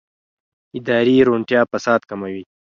اداري 0.77 1.15
روڼتیا 1.27 1.61
فساد 1.71 2.01
کموي 2.09 2.41